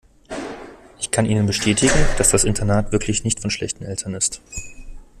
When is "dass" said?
2.17-2.31